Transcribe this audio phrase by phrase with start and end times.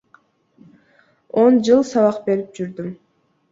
[1.43, 2.91] Он жыл сабак берип жүрдүм.